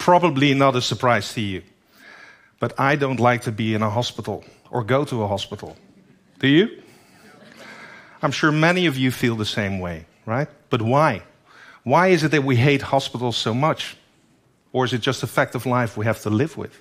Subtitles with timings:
[0.00, 1.62] Probably not a surprise to you.
[2.58, 5.76] But I don't like to be in a hospital or go to a hospital.
[6.38, 6.82] Do you?
[8.22, 10.48] I'm sure many of you feel the same way, right?
[10.70, 11.22] But why?
[11.84, 13.96] Why is it that we hate hospitals so much?
[14.72, 16.74] Or is it just a fact of life we have to live with?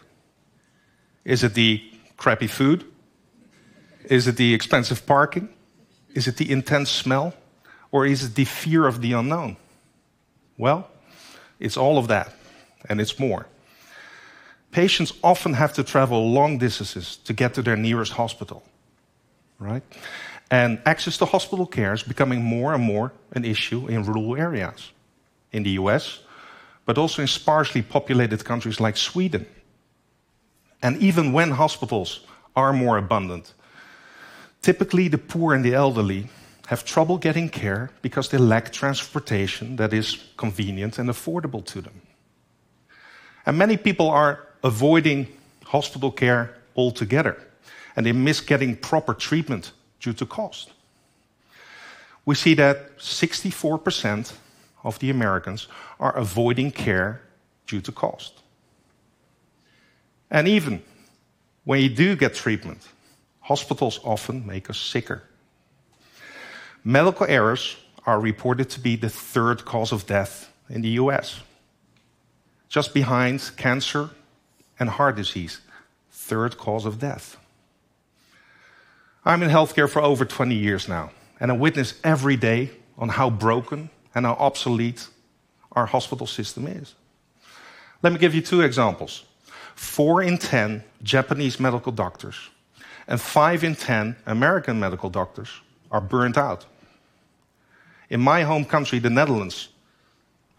[1.25, 1.83] Is it the
[2.15, 2.86] crappy food?
[4.05, 5.49] Is it the expensive parking?
[6.13, 7.33] Is it the intense smell?
[7.91, 9.57] Or is it the fear of the unknown?
[10.58, 10.90] Well,
[11.59, 12.34] it's all of that,
[12.88, 13.47] and it's more.
[14.71, 18.63] Patients often have to travel long distances to get to their nearest hospital,
[19.57, 19.83] right?
[20.52, 24.91] And access to hospital care is becoming more and more an issue in rural areas
[25.52, 26.19] in the US,
[26.85, 29.45] but also in sparsely populated countries like Sweden.
[30.81, 32.21] And even when hospitals
[32.55, 33.53] are more abundant,
[34.61, 36.30] typically the poor and the elderly
[36.67, 42.02] have trouble getting care because they lack transportation that is convenient and affordable to them.
[43.45, 45.28] And many people are avoiding
[45.66, 47.38] hospital care altogether,
[47.95, 50.72] and they miss getting proper treatment due to cost.
[52.26, 54.34] We see that 64%
[54.84, 55.67] of the Americans
[56.00, 57.22] are avoiding care
[57.67, 58.34] due to cost.
[60.32, 60.84] And even
[61.64, 62.88] when you do get treatment,
[63.42, 65.23] hospitals often make us sicker.
[66.84, 71.42] Medical errors are reported to be the third cause of death in the US,
[72.70, 74.12] just behind cancer
[74.80, 75.59] and heart disease,
[76.12, 77.38] third cause of death.
[79.26, 83.30] I'm in healthcare for over 20 years now, and I witness every day on how
[83.30, 85.08] broken and how obsolete
[85.73, 86.94] our hospital system is.
[88.02, 89.26] Let me give you two examples.
[89.76, 92.36] Four in 10 Japanese medical doctors
[93.09, 95.50] and five in 10 American medical doctors
[95.92, 96.66] are burnt out.
[98.09, 99.70] In my home country, the Netherlands,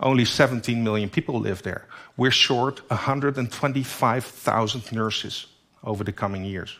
[0.00, 1.86] only 17 million people live there.
[2.16, 5.46] We're short 125,000 nurses
[5.84, 6.76] over the coming years.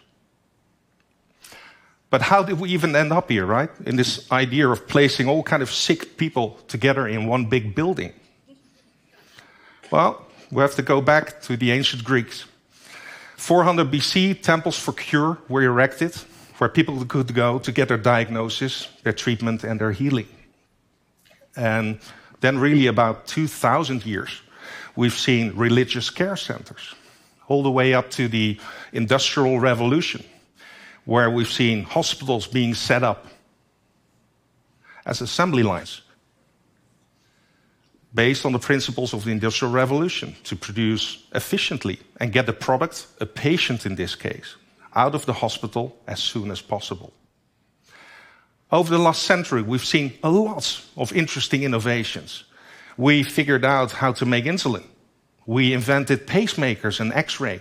[2.08, 3.70] But how did we even end up here, right?
[3.86, 8.12] In this idea of placing all kind of sick people together in one big building.
[9.92, 12.46] Well, we have to go back to the ancient Greeks.
[13.36, 16.14] 400 BC, temples for cure were erected
[16.58, 20.28] where people could go to get their diagnosis, their treatment, and their healing.
[21.56, 22.00] And
[22.40, 24.40] then, really, about 2,000 years,
[24.96, 26.94] we've seen religious care centers,
[27.48, 28.58] all the way up to the
[28.92, 30.24] Industrial Revolution,
[31.04, 33.26] where we've seen hospitals being set up
[35.04, 36.02] as assembly lines
[38.12, 43.06] based on the principles of the Industrial Revolution to produce efficiently and get the product,
[43.20, 44.56] a patient in this case,
[44.94, 47.12] out of the hospital as soon as possible.
[48.72, 52.44] Over the last century, we've seen a lot of interesting innovations.
[52.96, 54.84] We figured out how to make insulin.
[55.44, 57.60] We invented pacemakers and x ray.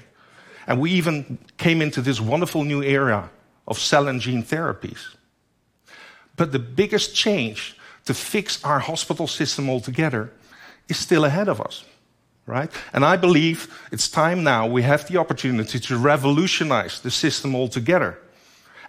[0.68, 3.32] And we even came into this wonderful new era
[3.68, 5.16] of cell and gene therapies.
[6.36, 7.76] But the biggest change
[8.06, 10.32] to fix our hospital system altogether
[10.88, 11.86] is still ahead of us,
[12.46, 12.72] right?
[12.94, 18.20] And I believe it's time now we have the opportunity to revolutionize the system altogether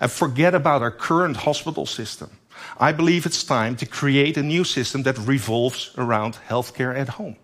[0.00, 2.30] and forget about our current hospital system.
[2.78, 7.36] I believe it's time to create a new system that revolves around healthcare at home.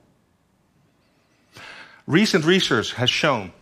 [2.06, 3.52] Recent research has shown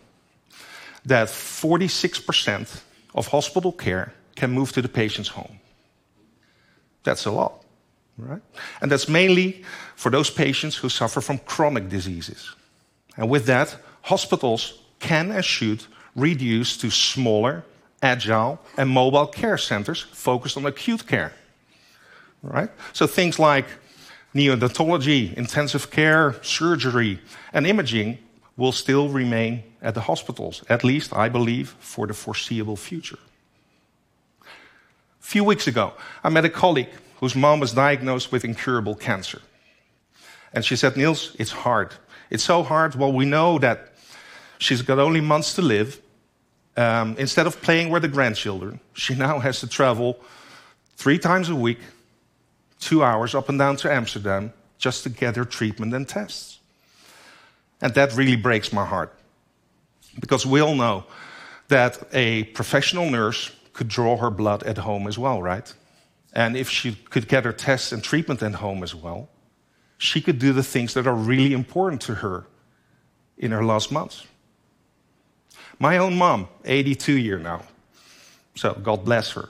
[1.05, 2.81] that 46%
[3.13, 5.59] of hospital care can move to the patient's home.
[7.03, 7.65] That's a lot
[8.17, 8.41] right?
[8.81, 9.63] And that's mainly
[9.95, 12.55] for those patients who suffer from chronic diseases.
[13.17, 15.83] And with that, hospitals can and should
[16.15, 17.63] reduce to smaller,
[18.01, 21.33] agile, and mobile care centers focused on acute care.
[22.43, 22.69] Right?
[22.93, 23.65] So things like
[24.33, 27.19] neonatology, intensive care, surgery,
[27.53, 28.17] and imaging
[28.57, 33.19] will still remain at the hospitals, at least, I believe, for the foreseeable future.
[34.41, 36.89] A few weeks ago, I met a colleague
[37.19, 39.41] whose mom was diagnosed with incurable cancer.
[40.53, 41.93] And she said, Niels, it's hard.
[42.29, 42.95] It's so hard.
[42.95, 43.93] Well, we know that
[44.57, 46.01] she's got only months to live.
[46.77, 50.19] Um, instead of playing with the grandchildren, she now has to travel
[50.97, 51.79] three times a week,
[52.79, 56.59] two hours up and down to Amsterdam just to get her treatment and tests.
[57.81, 59.13] And that really breaks my heart.
[60.19, 61.05] Because we all know
[61.67, 65.73] that a professional nurse could draw her blood at home as well, right?
[66.33, 69.29] And if she could get her tests and treatment at home as well,
[69.97, 72.45] she could do the things that are really important to her
[73.37, 74.25] in her last months.
[75.79, 77.63] My own mom, 82 year now,
[78.55, 79.49] so God bless her.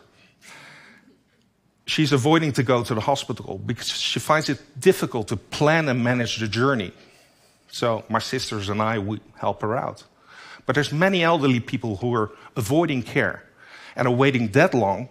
[1.88, 6.04] She's avoiding to go to the hospital because she finds it difficult to plan and
[6.04, 6.92] manage the journey.
[7.68, 10.04] So my sisters and I, we help her out.
[10.66, 13.44] But there's many elderly people who are avoiding care
[13.96, 15.10] and are waiting that long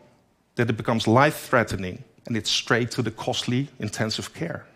[0.56, 4.66] that it becomes life-threatening and it's straight to the costly intensive care.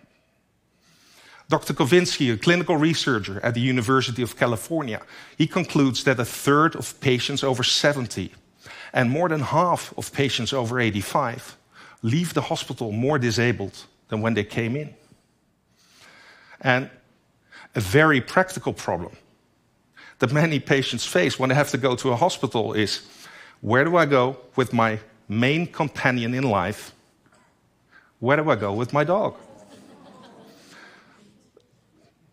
[1.48, 1.72] Dr.
[1.72, 5.00] Covinsky, a clinical researcher at the University of California,
[5.38, 8.32] he concludes that a third of patients over 70
[8.92, 11.56] and more than half of patients over 85
[12.02, 14.94] leave the hospital more disabled than when they came in.
[16.60, 16.90] And
[17.74, 19.16] a very practical problem
[20.18, 23.06] that many patients face when they have to go to a hospital is
[23.60, 24.98] where do I go with my
[25.28, 26.92] main companion in life?
[28.20, 29.36] Where do I go with my dog?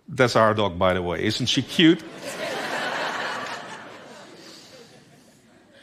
[0.07, 1.23] That's our dog, by the way.
[1.23, 2.03] Isn't she cute?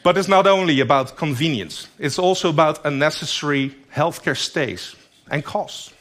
[0.03, 4.95] but it's not only about convenience, it's also about unnecessary healthcare stays
[5.29, 5.93] and costs.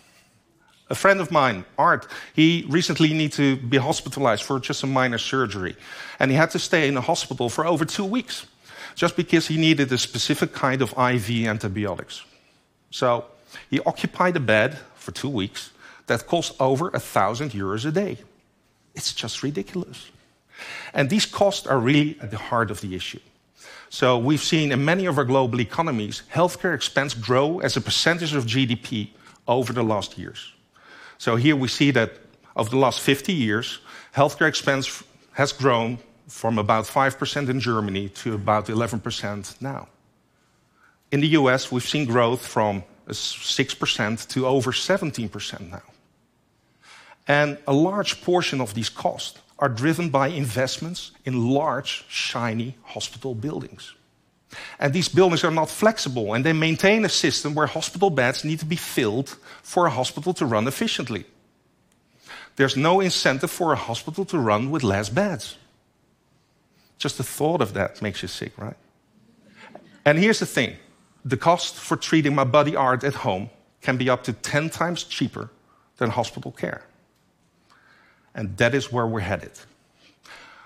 [0.91, 5.19] A friend of mine, Art, he recently needed to be hospitalized for just a minor
[5.19, 5.75] surgery.
[6.19, 8.47] And he had to stay in the hospital for over two weeks
[8.95, 12.23] just because he needed a specific kind of IV antibiotics.
[12.91, 13.25] So
[13.71, 15.71] he occupied a bed for two weeks
[16.07, 18.19] that costs over a thousand euros a day.
[18.95, 20.11] It's just ridiculous.
[20.95, 23.21] And these costs are really at the heart of the issue.
[23.89, 28.35] So we've seen in many of our global economies, healthcare expense grow as a percentage
[28.35, 29.11] of GDP
[29.47, 30.53] over the last years.
[31.19, 32.13] So here we see that
[32.57, 33.81] over the last 50 years,
[34.15, 35.03] healthcare expense
[35.33, 39.89] has grown from about 5% in Germany to about 11% now.
[41.11, 45.83] In the US, we've seen growth from 6% to over 17% now.
[47.29, 53.35] And a large portion of these costs are driven by investments in large, shiny hospital
[53.35, 53.95] buildings.
[54.79, 58.59] And these buildings are not flexible, and they maintain a system where hospital beds need
[58.59, 61.25] to be filled for a hospital to run efficiently.
[62.57, 65.57] There's no incentive for a hospital to run with less beds.
[66.99, 68.77] Just the thought of that makes you sick, right?
[70.05, 70.77] And here's the thing
[71.25, 73.49] the cost for treating my buddy Art at home
[73.81, 75.51] can be up to 10 times cheaper
[75.97, 76.83] than hospital care.
[78.35, 79.53] And that is where we're headed.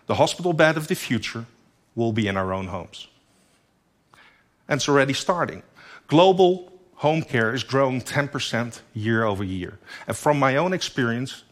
[0.07, 1.47] The hospital bed of the future
[1.95, 3.09] will be in our own homes.
[4.69, 5.63] And it's already starting.
[6.07, 9.79] Global home care is growing 10% year over year.
[10.07, 11.45] And from my own experience,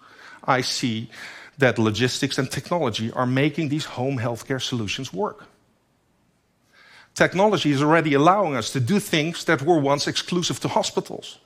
[0.44, 1.11] I see
[1.58, 5.46] that logistics and technology are making these home healthcare solutions work.
[7.14, 11.38] Technology is already allowing us to do things that were once exclusive to hospitals.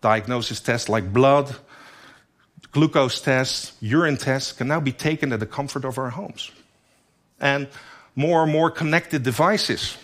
[0.00, 1.56] Diagnosis tests like blood,
[2.74, 6.50] glucose tests, urine tests can now be taken at the comfort of our homes.
[7.40, 7.68] And
[8.16, 9.96] more and more connected devices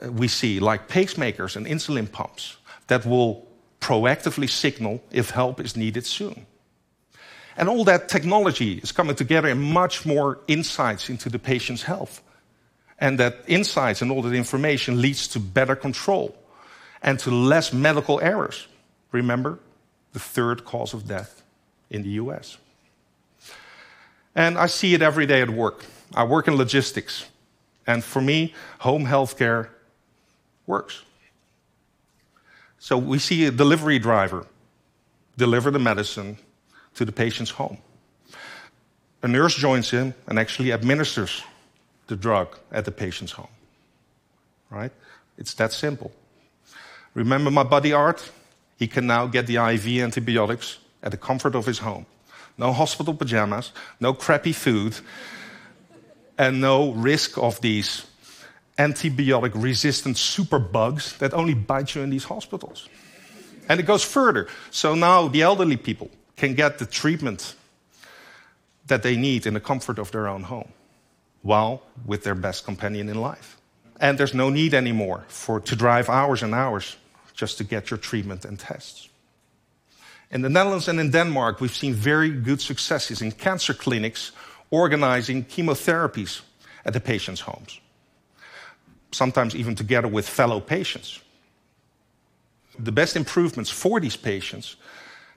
[0.00, 2.56] uh, we see, like pacemakers and insulin pumps,
[2.86, 3.46] that will
[3.80, 6.46] proactively signal if help is needed soon.
[7.56, 12.22] And all that technology is coming together in much more insights into the patient's health.
[13.00, 16.36] And that insights and all that information leads to better control
[17.02, 18.68] and to less medical errors.
[19.10, 19.58] Remember,
[20.18, 21.42] the third cause of death
[21.90, 22.58] in the US.
[24.34, 25.84] And I see it every day at work.
[26.12, 27.26] I work in logistics.
[27.86, 29.70] And for me, home health care
[30.66, 31.04] works.
[32.80, 34.46] So we see a delivery driver
[35.36, 36.36] deliver the medicine
[36.94, 37.78] to the patient's home.
[39.22, 41.42] A nurse joins in and actually administers
[42.08, 43.54] the drug at the patient's home.
[44.68, 44.92] Right?
[45.36, 46.10] It's that simple.
[47.14, 48.32] Remember my buddy Art?
[48.78, 52.06] He can now get the IV antibiotics at the comfort of his home.
[52.56, 54.96] No hospital pajamas, no crappy food,
[56.38, 58.06] and no risk of these
[58.78, 62.88] antibiotic resistant super bugs that only bite you in these hospitals.
[63.68, 64.46] And it goes further.
[64.70, 67.56] So now the elderly people can get the treatment
[68.86, 70.72] that they need in the comfort of their own home
[71.42, 73.56] while with their best companion in life.
[74.00, 76.96] And there's no need anymore for to drive hours and hours
[77.38, 79.08] just to get your treatment and tests.
[80.30, 84.32] In the Netherlands and in Denmark, we've seen very good successes in cancer clinics
[84.70, 86.42] organizing chemotherapies
[86.84, 87.80] at the patients' homes,
[89.12, 91.20] sometimes even together with fellow patients.
[92.76, 94.76] The best improvements for these patients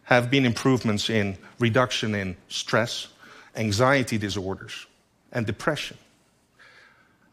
[0.03, 3.09] have been improvements in reduction in stress,
[3.55, 4.87] anxiety disorders,
[5.31, 5.97] and depression.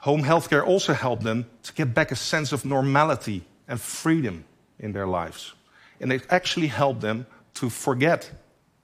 [0.00, 4.44] Home healthcare also helped them to get back a sense of normality and freedom
[4.78, 5.54] in their lives.
[6.00, 8.30] And it actually helped them to forget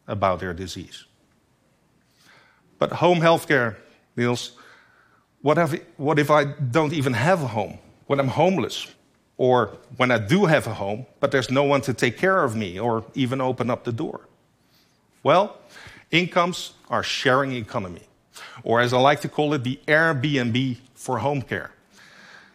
[0.06, 1.04] about their disease.
[2.78, 3.76] But home healthcare,
[4.16, 4.52] Niels,
[5.42, 7.78] what if, what if I don't even have a home?
[8.06, 8.86] When I'm homeless?
[9.36, 12.54] Or when I do have a home, but there's no one to take care of
[12.54, 14.28] me or even open up the door?
[15.22, 15.58] Well,
[16.10, 18.02] incomes are sharing economy,
[18.62, 21.72] or as I like to call it, the Airbnb for home care.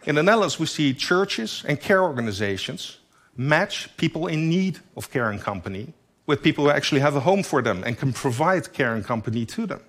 [0.05, 2.97] In the Netherlands, we see churches and care organizations
[3.39, 5.93] match people in need of care and company
[6.27, 9.45] with people who actually have a home for them and can provide care and company
[9.45, 9.79] to them.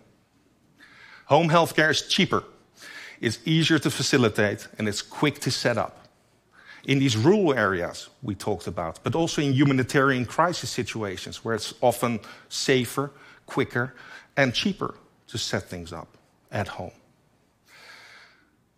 [1.27, 2.45] Home health care is cheaper,
[3.21, 6.07] it's easier to facilitate, and it's quick to set up.
[6.85, 11.75] In these rural areas we talked about, but also in humanitarian crisis situations where it's
[11.81, 13.11] often safer,
[13.47, 13.95] quicker,
[14.37, 14.95] and cheaper
[15.27, 16.17] to set things up
[16.53, 16.93] at home.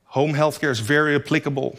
[0.06, 1.78] Home healthcare is very applicable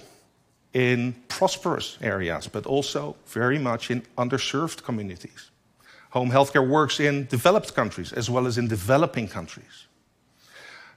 [0.73, 5.51] in prosperous areas, but also very much in underserved communities.
[6.11, 9.87] Home healthcare works in developed countries as well as in developing countries.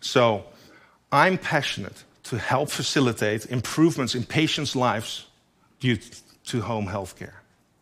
[0.00, 0.44] So
[1.12, 5.26] I'm passionate to help facilitate improvements in patients' lives
[5.80, 5.98] due
[6.46, 7.34] to home healthcare.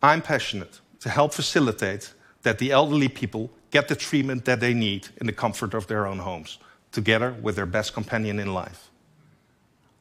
[0.03, 5.07] I'm passionate to help facilitate that the elderly people get the treatment that they need
[5.19, 6.59] in the comfort of their own homes,
[6.91, 8.89] together with their best companion in life.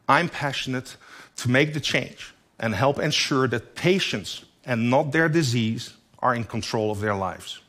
[0.09, 0.97] I'm passionate
[1.37, 6.45] to make the change and help ensure that patients and not their disease are in
[6.45, 7.61] control of their lives.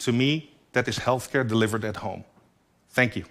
[0.00, 2.24] To me, that is healthcare delivered at home.
[2.90, 3.24] Thank you.